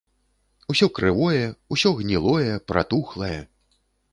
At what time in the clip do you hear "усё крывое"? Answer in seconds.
0.73-1.43